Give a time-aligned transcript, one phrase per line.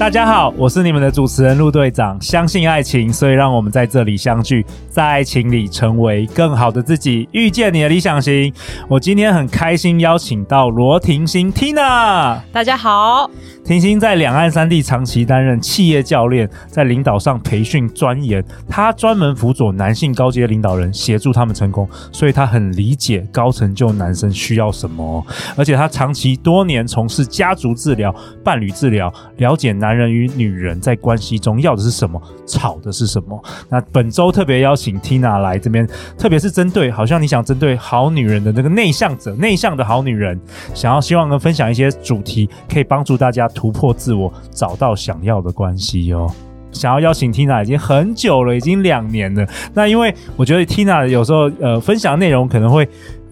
[0.00, 2.18] 大家好，我是你们的主持人陆队长。
[2.22, 8.50] 相信爱情，所以让我们在这里相聚，在爱情里成为更好的自己，遇见你的理想型。
[8.88, 12.40] 我今天很开心邀请到罗婷欣 Tina。
[12.50, 13.30] 大家好。
[13.62, 18.42] 婷心在两岸三地长期担任企业教练，在领导上培训钻研。
[18.66, 25.24] 她专门辅佐男性高阶领导人，协助他们成功，所以她很理解高成就男生需要什么。
[25.56, 33.42] 而且她长期多年从事家族治疗、伴侣治疗，了解男男人与女人在关系中要的是什么，吵的是什么。
[33.68, 35.84] 那本周特别邀请 Tina 来这边，
[36.16, 40.40] 特别是针对好像你想针对好女人的那个内向者、内向的好女人，
[40.74, 43.48] 想要希望能分享一些主题，可以帮助大家。
[43.48, 46.30] 突破自我，找到想要的关系哦。
[46.70, 49.44] 想要邀请 Tina 已经很久了，已经两年了。
[49.74, 52.88] 那因为我觉得 Tina 有时候呃分享内容可能会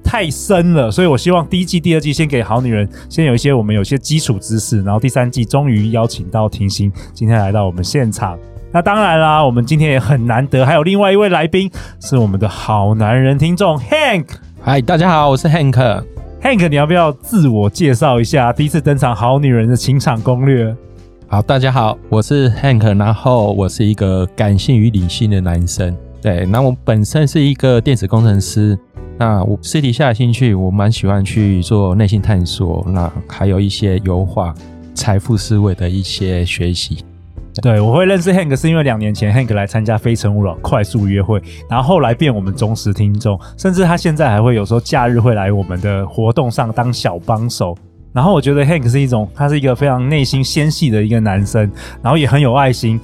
[0.09, 8.39] 太深了，所以我希望第一季、第二季先给好女人先有一些我们有些基础知识，然后第三季终于邀请到婷心今天来到我们现场。
[8.73, 11.71] 那当然啦，我们今天也很难得，还有另外一位来宾
[12.01, 14.29] 是我们的好男人听众 Hank。
[14.63, 16.03] 嗨，大家好，我是 Hank。
[16.43, 18.51] Hank，你要不要自我介绍一下？
[18.51, 20.75] 第一次登场，好女人的情场攻略。
[21.27, 25.95] 好，大家好，我是 Hank，然后我是一个感性与理性的男生。
[26.23, 28.77] 对，那我本身是一个电子工程师。
[29.19, 34.55] 那我私底下的兴趣，我蛮喜欢去做内心探索，那还有一些优化
[34.95, 37.05] 财富思维的一些学习。
[37.61, 47.77] 对，我会认识 Hank 是因为两年前 Hank 来参加《非诚勿扰》快速约会，然后后来变我们忠实听众，甚至他现在还会有时候假日会来我们的活动上当小帮手。
[48.13, 52.99] 然后我觉得 Hank 是一种，他是一个非常内心纤细的一个男生，然后也很有爱心。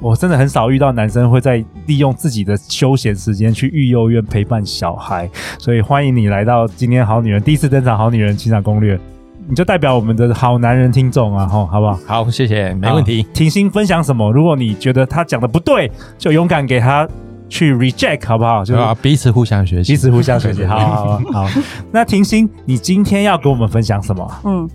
[0.00, 5.28] 我真的很少遇到男生会在利用自己的休闲时间去育幼院陪伴小孩，
[5.58, 8.98] 所以欢迎你来到今天好女人第一次登场，好女人情场攻略。
[9.46, 11.98] 你就代表我们的好男人听众啊，吼，好不好？
[12.06, 13.26] 好，谢谢，没问题。
[13.34, 14.30] 婷心分享什么？
[14.32, 17.06] 如果你觉得他讲的不对，就勇敢给他
[17.48, 18.64] 去 reject，好不好？
[18.64, 20.64] 就啊，彼此互相学习，彼此互相学习。
[20.64, 21.60] 好好好，好。
[21.90, 24.40] 那婷心，你今天要跟我们分享什么？
[24.44, 24.70] 嗯，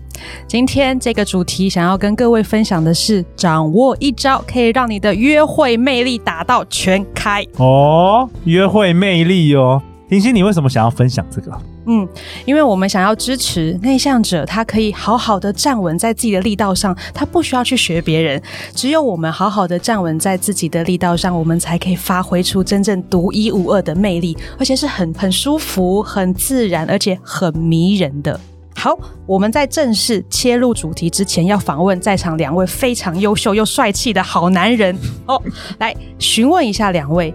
[0.46, 8.28] 今天这个主题想要跟各位分享的是，掌握一招可以让你的约会魅力打到全开哦。
[8.44, 11.50] 约会魅力哦，婷婷，你为什么想要分享这个？
[11.88, 12.08] 嗯，
[12.44, 18.42] 因为我们想要支持内向者，他可以好好的站稳在自己的力道上，他不需要去学别人，
[18.74, 28.40] 只有我们好好的站稳在自己的力道上，我们才可以发挥出真正独一无二的魅力，而且是很很舒服、很自然，而且很迷人的。
[28.76, 35.42] 好，我们在正式切入主题之前，要访问在场两位非常优秀又帅气的好男人哦，
[35.78, 37.34] 来询问一下两位。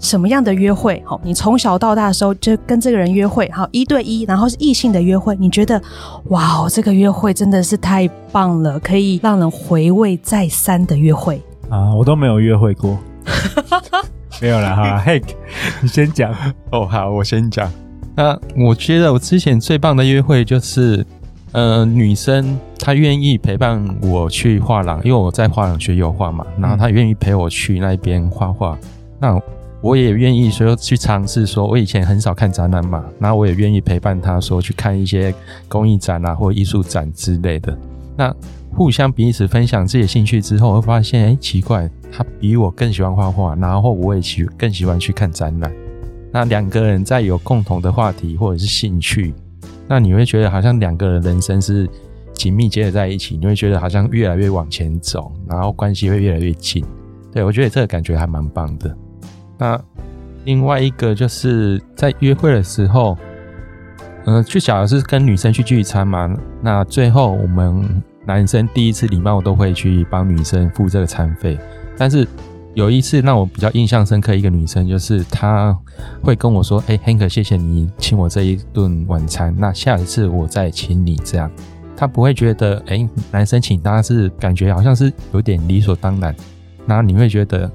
[0.00, 1.02] 什么样的约会？
[1.06, 5.80] 好，你从小到大的时候就跟这个人约会，好，一对一，然后是异性的约会，你觉得，
[6.24, 11.40] 哇哦，这个约会真的是太棒了，可以让人回味再三的约会
[11.70, 11.94] 啊！
[11.94, 12.98] 我都没有约会过，
[14.42, 15.02] 没有了哈。
[15.06, 15.24] Hank，
[15.80, 16.34] 你先讲
[16.70, 16.84] 哦。
[16.84, 17.72] 好，我先讲。
[18.14, 21.04] 那我觉得我之前最棒的约会就是，
[21.52, 28.78] 呃，女生她愿意陪伴我去画廊，因为我在画廊学油画嘛，然后她愿意陪我去那边画画，
[29.20, 29.40] 那。
[29.84, 35.34] 我也愿意说去尝试，说我以前很少看展览嘛，然后我也愿意陪伴她说去看一些
[35.68, 37.76] 工艺展啊或艺术展之类的。
[38.16, 38.34] 那
[38.74, 45.70] 互相彼此分享自己的兴趣之后，会发现，哎，奇怪，他比我更喜欢画画，然后我也喜更喜欢去看展览。
[46.34, 49.32] 那两个人在有共同的话题或者是兴趣，
[49.86, 51.88] 那你会觉得好像两个人人生是
[52.32, 56.84] 紧密结合在一起，你会觉得好像越来越往前走，然后关系会越来越近。
[57.32, 58.92] 对，我觉得这个感觉还蛮棒的。
[59.56, 59.80] 那
[60.44, 63.16] 另外一个就是在约会的时候，
[64.24, 71.56] 呃，就假如是跟女生去聚餐嘛，那最后我们男生第一次礼貌都会去帮女生付这个餐费。
[71.96, 72.26] 但是
[72.74, 75.76] 有一次让我比较印象深刻，一个女生就是她
[76.22, 81.50] 会跟我说：“哎，Hank，谢谢你请我这一顿晚餐，那下一次我再请你。”这样，
[81.96, 86.34] 她不会觉得哎，男生请她是感觉好像是有点理所当然，
[86.86, 87.70] 然后你会觉得。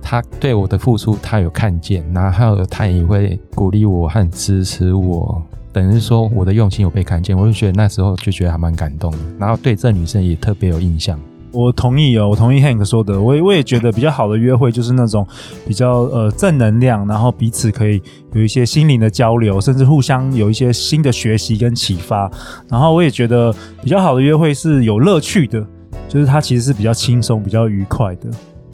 [0.00, 11.20] 他对我的付出，他有看见，然后他也会鼓励我和支持我，等于说我的用心有被看见，我就觉得那时候就觉得还蛮感动的，然后对这女生也特别有印象。
[11.58, 15.26] 我同意哦，我同意 Hank 说的，我也我也觉得比较好的约会就是那种
[15.66, 18.00] 比较呃正能量，然后彼此可以
[18.32, 22.30] 有一些心灵的交流，甚至互相有一些新的学习跟启发。
[22.68, 23.52] 然后我也觉得
[23.82, 25.66] 比较好的约会是有乐趣的，
[26.08, 28.30] 就是它其实是比较轻松、比较愉快的，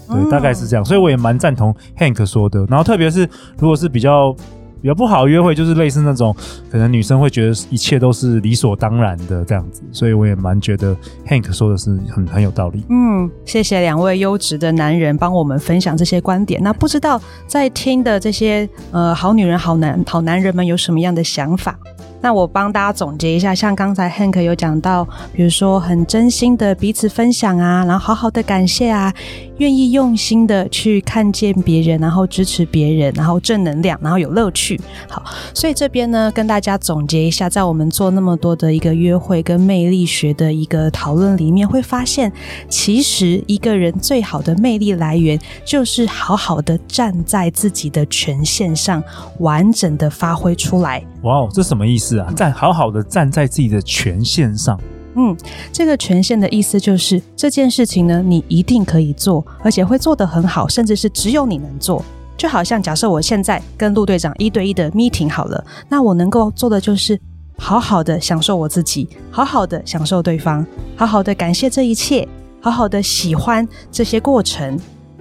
[0.06, 0.84] 对，嗯、大概是这样。
[0.84, 2.66] 所以我也蛮赞同 Hank 说的。
[2.68, 3.26] 然后特别是
[3.58, 4.36] 如果是比较。
[4.84, 6.36] 比较不好约会就是类似那种，
[6.70, 10.94] 可能女生会觉得一切都是理所当然的这样子，所以我也蛮觉得
[11.26, 12.84] Hank 说的是很很有道理。
[12.90, 16.62] 嗯，谢谢两位优质的男人帮我们分享这些观点。
[16.62, 21.78] 那不知道在听的这些呃好女人、好男好男人们有什么样的想法？
[22.24, 29.12] 那我帮大家总结一下，像刚才 Hank 有讲到，比如说很真心的彼此分享啊，然后好好的感谢啊，
[29.58, 34.80] 愿意用心的去看见别人，然后支持别人，然后正能量，然后有乐趣。
[35.06, 35.22] 好，
[35.52, 42.32] 所以这边呢，跟大家总结一下，在我们做那么多的一个约会跟魅力学的一个讨论里面，会发现，
[42.70, 49.04] 其实一个人最好的魅力来源，就是好好的站在自己的权限上，
[49.40, 51.04] 完整的发挥出来。
[51.20, 52.32] 哇哦，这什么意思啊？
[52.34, 54.78] 站好好的站在自己的权限上。
[55.16, 55.36] 嗯，
[55.72, 62.04] 这个权限的意思就是这件事情呢，你一定可以做，而且会做得很好，甚至是只有你能做。
[62.36, 67.16] 就好像假设我现在跟陆队长一对一的 meeting 好了，那我能够做的就是
[67.56, 70.66] 好好的享受我自己，好好的享受对方，
[70.96, 72.26] 好好的感谢这一切，
[72.60, 74.76] 好好的喜欢这些过程。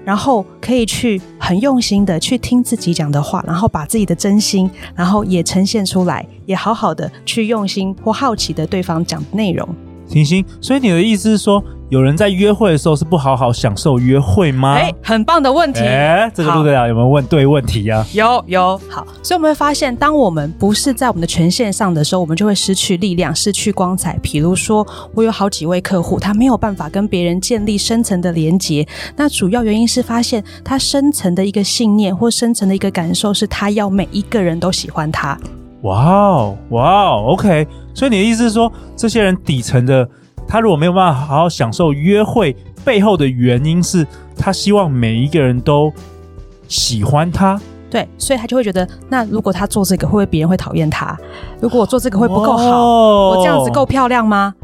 [0.06, 9.68] 然后可以去很用心的去听自己讲的话，然后把自己的真心，然后也呈现出来，也好好的去用心或好奇的对方讲的内容。
[10.14, 14.76] 星星，所以你的意思是说，有人在约会的时候是不好好享受约会吗？
[14.76, 15.80] 哎，很棒的问题。
[15.82, 18.06] 哎，这个陆队长有没有问对问题呀？
[18.14, 18.80] 有有。
[18.90, 24.16] 好，所以我们会发现，当我们不是在我们的权限上的时候，我们就会失去力量，失去光彩。
[24.22, 28.88] 比如说，我有好几位客户，他没有办法跟别人建立深层的连接。
[29.16, 35.38] 那主要原因是发现他深层的一个信念或深层的一个感受，是他要每一个人都喜欢他。
[35.84, 37.68] 哇哦，哇哦，OK。
[37.94, 40.08] 所以你的意思是说，这些人底层的
[40.48, 45.92] 他如果没有办法好好享受约会，背后的原因是他希望每一个人都
[46.68, 47.60] 喜欢他。
[47.90, 51.16] 对，所以他就会觉得，那如果他做这个，会不会别人会讨厌他？
[51.62, 52.66] 如果我做这个会不够好？
[52.66, 54.56] 哦，我这样子够漂亮吗？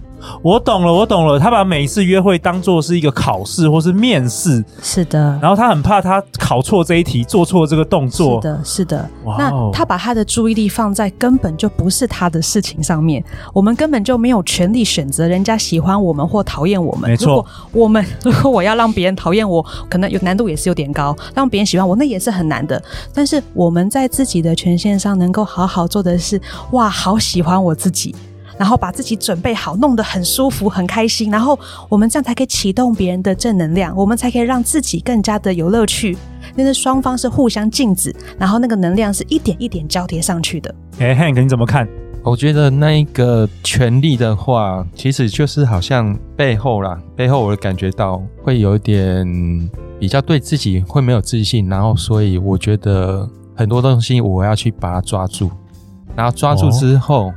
[0.42, 1.40] 我懂了，我懂了。
[1.40, 5.38] 他把每一次约会当做是一个考试或是面试，是的。
[5.42, 8.42] 然后他很怕他考错这一题，做错这个动作。
[8.42, 9.10] 是的，是的。
[9.38, 13.24] 那他把他的注意力放在根本就不是他的事情上面。
[13.54, 17.10] 我们根本就没有权利选择人家喜欢我们或讨厌我们。
[17.10, 17.46] 没错。
[17.72, 22.82] 我们 如果我要让别人讨厌我，可能有难度也是有点高；让别人喜欢我，那也是很难的。
[23.14, 26.42] 但是我们在自己的权限上能够好好做的是，
[26.72, 28.16] 哇，好喜欢我自己。
[28.60, 31.58] 然后把自己准备好，弄得很舒服、很开心，然后
[31.88, 36.18] 我们这样才可以启动别人的正能量，我们才可以让自己更加的有乐趣。
[36.56, 40.76] 那是双方是互相镜子，然后那个能量是一点一点交叠上去的。
[41.00, 41.88] 哎，Hank，你怎么看？
[42.22, 55.50] 我觉得那一个权力的话，其实就是好像背后啦，背后我感觉到会有一点比较对自己会没有自信，然后所以我觉得很多东西我要去把它抓住，
[56.14, 57.28] 然后抓住之后。
[57.28, 57.34] 哦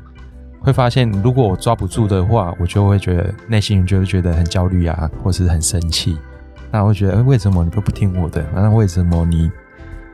[0.62, 6.16] 会发现，如果我抓不住的话，我就会觉得内心就会觉得很焦虑啊，或是很生气。
[6.70, 8.44] 那我会觉得，为什么你都不听我的？
[8.54, 9.50] 那为什么你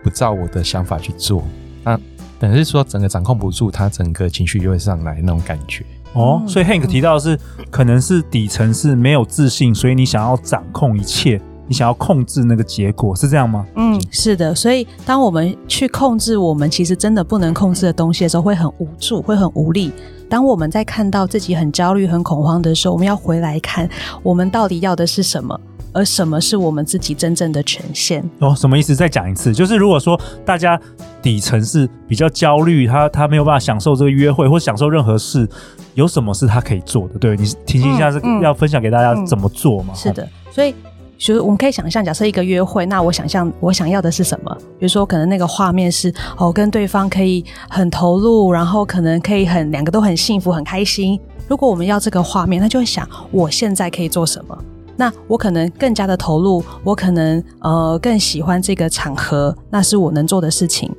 [0.03, 1.45] 不照我的想法去做？
[1.85, 2.01] 那
[2.39, 5.85] 等于是说，整个掌控不住，他整个情绪就会上来那种感觉。
[6.15, 7.39] 哦，所以 Hank 提到的是，
[7.71, 13.65] 可能是底层是没有自信，所以你想要掌控一切，你想要控制那个结果，是这样吗？
[13.77, 14.55] 嗯，是的。
[14.55, 19.93] 所以当我们去控制我们其实真的不能控制的东西的时候，会很无助，会很无力。
[20.31, 23.89] 当我们在看到自己很焦虑、很恐慌的时候，我们要回来看，
[24.23, 25.59] 我们到底要的是什么，
[25.93, 28.23] 而什么是我们自己真正的权限。
[28.39, 28.95] 哦，什么意思？
[28.95, 30.79] 再讲一次，就是如果说大家
[31.23, 35.49] 底层是比较焦虑，他他没有办法享受这个约会或享受任何事，
[35.95, 37.19] 有什么是他可以做的？
[37.19, 39.93] 对，你提醒一下，是要分享给大家怎么做吗？
[39.93, 40.75] 嗯嗯、是的，所以。
[41.19, 44.57] 所以我们可以想象，假设一个约会，那我想象我想要的是什么？
[44.79, 51.21] 比如说，可能那个画面是哦，跟对方可以很投入，然后可能可以很两个都很幸福、很开心。
[51.49, 54.57] 如果我们要这个画面，那就会想我现在可以做什么？
[54.97, 60.91] 那我可能更加的投入，我可能呃更喜欢这个场合，那是我能做的事情。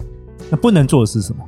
[0.49, 1.43] 那不能做的是什么？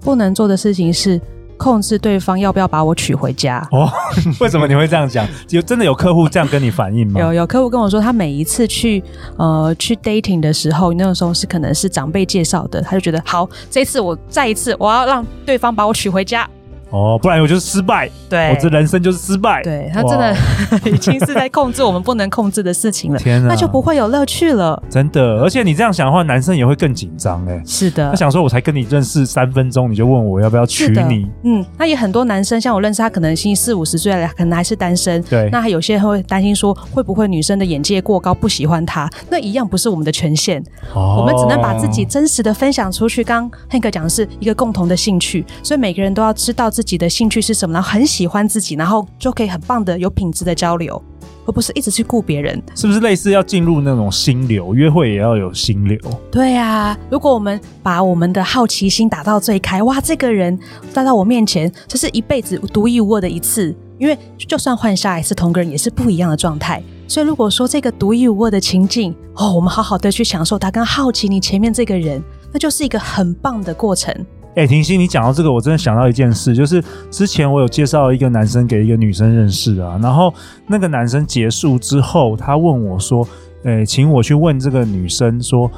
[0.00, 1.20] 不能做的事情是。
[1.62, 3.66] 控制对方要不要把我娶回家？
[3.70, 3.88] 哦，
[4.40, 5.24] 为什么你会这样讲？
[5.50, 7.20] 有真的有客户这样跟你反映吗？
[7.20, 9.02] 有有客户跟我说，他每一次去
[9.36, 16.48] 呃去 dating 的时候，那个时候是可能是长辈介绍的，他就觉得好，这次我再一次我要让对方把我娶回家。
[16.92, 18.08] 哦，不然我就是失败。
[18.28, 19.62] 对，我这人生就是失败。
[19.62, 20.36] 对，他真的
[20.90, 23.18] 已经是在控制我们不能控制的事情了。
[23.18, 24.80] 天哪，那就不会有乐趣了。
[24.90, 27.62] 真的，而且你这样想的话，男生也会更紧张哎。
[27.66, 31.26] 是的，他想说，我才跟你认识三分钟，你就问我要不要娶你？
[31.44, 35.22] 嗯，那也很多男生，像我认识他，可能已经四五十岁了，可能还是单身。
[35.22, 39.08] 对，那还有些人会担心说，会不会女生的眼界过高，不喜欢他？
[39.30, 40.62] 那一样不是我们的权限。
[40.94, 43.24] 哦，我们只能把自己真实的分享出去。
[43.24, 51.00] 刚 Hank 讲的是一个共同的兴趣，所以每个人都要知道自己的兴趣是什么，然后很喜欢自己，然后就可以很棒的有品质的交流，
[51.46, 52.62] 而不是一直去顾别人。
[52.74, 54.74] 是不是类似要进入那种心流？
[54.74, 55.98] 约会也要有心流。
[56.30, 60.58] 对啊，如果我们把我们的好奇心打到最开，哇，这个人
[60.92, 63.74] 带到我面前，这是一辈子独一无二的一次。
[63.98, 66.82] 因为就算换下一次同个人，也是不一样的状态。
[67.06, 72.20] 所以如果说这个独一无二的情境，哦，我们好好的去享受它，跟好奇你前面这个人，
[72.52, 74.12] 那就是一个很棒的过程。
[74.54, 80.32] 哎、欸，婷心，你讲到这个，我真的想到一件事，就是之前我有介绍一个男生给一个女生认识啊，然后
[80.66, 83.26] 那个男生结束之后，他问我说
[83.64, 85.70] ：“哎、欸，请我去问这个女生说，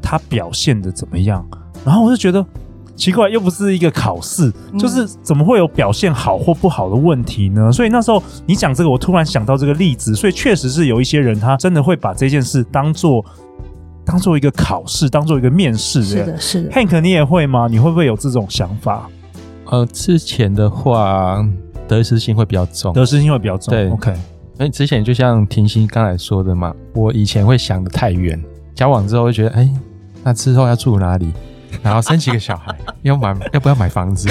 [0.00, 1.46] 她表现的怎么样？”
[1.84, 2.44] 然后我就觉得。
[2.96, 7.72] 奇怪，又不是一个考试，就是怎么会有表现好或不好的问题呢？
[7.72, 13.24] 所以那时候你讲这个，我突然想到这个例子，所以确实是有一些人，他真的会把这件事当做
[14.04, 16.04] 当做一个考试，当做一个面试。
[16.04, 16.70] 是的，是的。
[16.70, 17.66] Hank，你也会吗？
[17.70, 19.08] 你会不会有这种想法？
[19.66, 21.44] 呃，之前的话，
[21.88, 23.72] 得失心会比较重，得失心会比较重。
[23.72, 24.12] 对，OK。
[24.58, 28.40] 因为之前就像婷心刚才说的嘛，我以前会想的太远，
[28.74, 29.68] 交往之后会觉得，哎，
[30.22, 31.32] 那之后要住哪里？
[31.82, 34.28] 然后生几个小孩，要买 要不要买房子？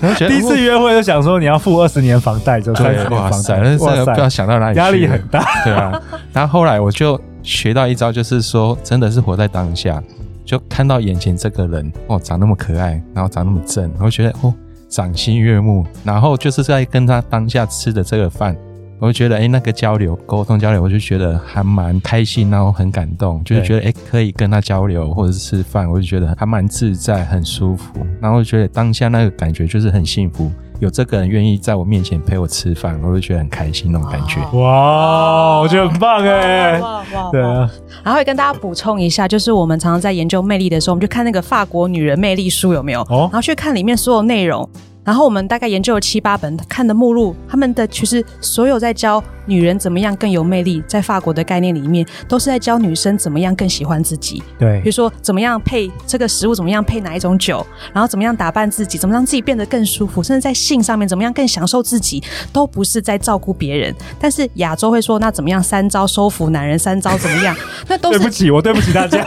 [0.00, 6.02] 然 后第一次约会就想说你要付二十年房贷，就三十年房贷，那这个不知道想到哪里，压力很大，对啊。
[6.32, 10.02] 然后后来我就学到一招，就是说真的是活在当下，
[10.44, 14.52] 就看到眼前这个人哦，长那么可爱，然后长那么正，然后觉得哦，
[14.88, 18.56] 赏心悦目，然后就是在跟他当下吃的这个饭。
[19.04, 28.00] 我就觉得，哎、欸，那个交流、沟通、交流，我就觉得还蛮开心，然后很感动，就是觉得，哎、欸，可以跟他交流或者是吃饭，我就觉得还蛮自在、很舒服。
[28.18, 34.40] 然后我就觉得当下那个感觉就是很幸福，有这个人愿意在我面前陪我吃饭，我就觉得很开心那种感觉。
[34.56, 36.80] 哇，我觉得很棒哎！
[36.80, 37.30] 哇哇！
[37.30, 37.70] 对啊。
[38.02, 43.02] 然后也跟大家补充一下，就是我们常常在研究魅力的时候，我们就看那个法国女人魅力书有没有？
[43.02, 43.28] 哦。
[43.30, 44.66] 然后去看里面所有内容。
[45.04, 54.42] 然后我们大概研究了七八本，看的目录，他们的其实所有在教女人怎么样更有魅力，在法国的概念里面，都是在教女生怎么样更喜欢自己。
[54.58, 63.94] 对，比如说怎么样配这个食物，怎么样配哪一种酒，然后怎么样打扮自己，怎么让自己变得更舒服，甚至在性上面怎么样更享受自己，都不是在照顾别人。
[64.18, 67.54] 但是亚洲会说，那怎么样三招收服男人，三招怎么样？
[67.88, 69.22] 那都是对不起，我对不起大家，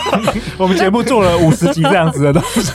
[0.57, 2.71] 我们节目做了五十集这样子的东西。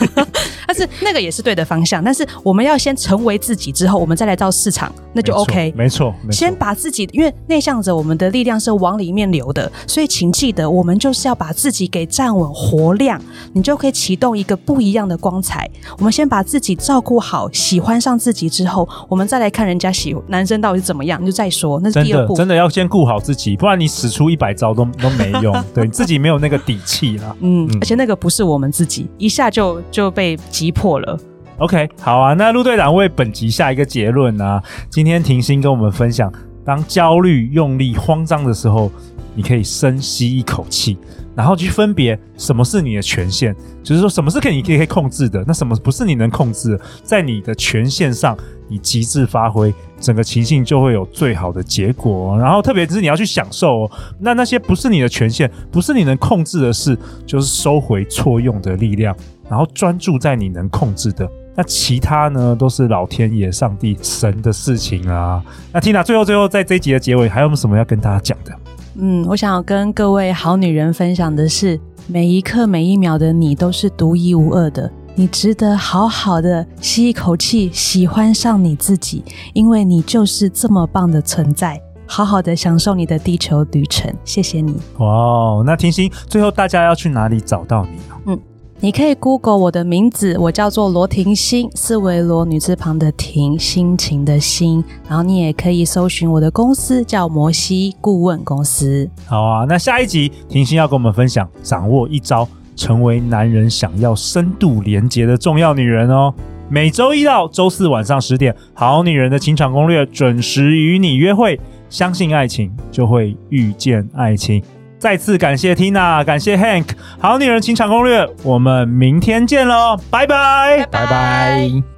[1.01, 5.73] 那个也是对的方向，但是我们要先成为自己之后，我们再来到市场，那就 OK。
[5.77, 6.33] 没错，没错。
[6.33, 13.21] 先把自己，因为内向者，我们的力量是往里面流的，所以请记得，我们就是要把自己给站稳、活亮，
[13.53, 15.69] 你就可以启动一个不一样的光彩。
[15.99, 21.81] 我们先把自己照顾好，喜欢上自己之后，我们再来看人家喜男生到底是怎么样，你就再说。
[21.83, 27.35] 那是第二步，真的，真的要先顾好自己，不然你使出一百招都都没用， 对你自己没有那个底气啦。
[27.41, 30.37] 嗯，嗯，而且那个不是我们自己，一下就就被。
[30.51, 31.19] 击破了
[31.59, 32.35] ，OK，好啊。
[32.35, 34.63] 那陆队长为本集下一个结论啊。
[34.91, 36.33] 今天婷心跟我们分享，
[36.65, 38.91] 当焦虑、用力、慌张的时候，
[39.35, 40.99] 你可以深吸一口气，
[41.35, 48.37] 然后去分别什么是你的权限，就是说什么是可以你可以控制的，那什么不是你能控制的，在你的权限上，
[48.69, 52.39] 你极致发挥，整个情境就会有最好的结果。
[52.39, 59.17] 然后特别是你要去享受哦，那那些不是你的权限，不是你能控制的事，就是收回错用的力量。
[59.53, 65.45] 然后专注在你能控制的，那其他呢都是老天爷、上帝、神的事情啊。
[65.71, 68.59] 那 Tina 最后最后在这一集的结尾，还有什么要跟大家讲的？
[68.95, 81.79] 嗯，我想要跟各位好女人分享的是，每一刻每一秒的你都是独一无二的，你值得好好的吸一口气，喜欢上你自己，因为你就是这么棒的存在。
[82.07, 84.75] 好好的享受你的地球旅程，谢谢你。
[84.97, 88.17] 哇，那婷心，最后大家要去哪里找到你呢？
[88.29, 88.41] 嗯。
[88.85, 94.83] 你可以 Google 我的名字，我叫做罗婷心，四维罗女字旁的婷，心情的心。
[95.09, 99.09] 然后你也可以搜寻我的公司，叫摩西顾问公司。
[99.25, 106.35] 好啊，那下一集婷心要跟我们分享，掌握一招，成为男人想要深度连接的重要女人哦。
[106.69, 111.61] 每周一到周四晚上十点，好女人的情场攻略准时与你约会。
[111.89, 114.61] 相信爱情，就会遇见爱情。
[115.03, 121.92] 再次感谢 Tina，感谢 Hank，好女人情场攻略，我们明天见喽，拜拜，拜拜。